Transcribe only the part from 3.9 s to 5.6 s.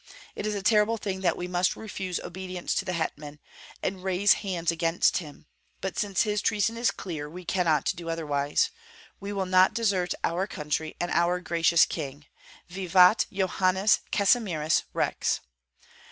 raise hands against him;